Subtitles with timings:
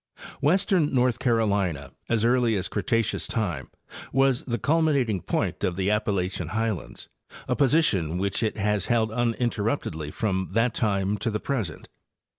[0.41, 3.69] Western North Carolina as early as Cretaceous time
[4.11, 7.07] was the culminating point of the Appalachian highlands,
[7.47, 11.87] a position which it has held unterruptedly from that time to the present.